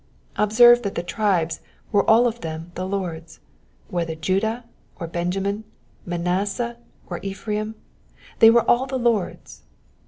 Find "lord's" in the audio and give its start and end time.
2.87-3.39, 8.97-9.61